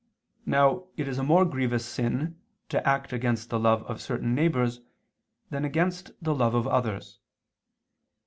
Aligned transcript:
Now 0.47 0.87
it 0.97 1.07
is 1.07 1.19
a 1.19 1.23
more 1.23 1.45
grievous 1.45 1.85
sin 1.85 2.41
to 2.69 2.87
act 2.87 3.13
against 3.13 3.51
the 3.51 3.59
love 3.59 3.83
of 3.83 4.01
certain 4.01 4.33
neighbors, 4.33 4.81
than 5.51 5.63
against 5.63 6.09
the 6.19 6.33
love 6.33 6.55
of 6.55 6.65
others. 6.65 7.19